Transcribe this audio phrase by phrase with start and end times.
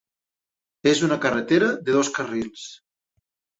[0.91, 2.67] És una carretera de dos carrils.